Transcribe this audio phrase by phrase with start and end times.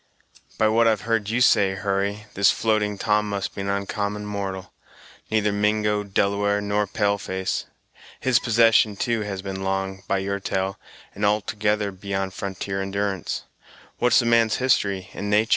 [0.57, 4.73] "By what I've heard you say, Hurry, this Floating Tom must be an oncommon mortal;
[5.29, 7.67] neither Mingo, Delaware, nor pale face.
[8.19, 10.79] His possession, too, has been long, by your tell,
[11.13, 13.43] and altogether beyond frontier endurance.
[13.99, 15.49] What's the man's history and natur'?"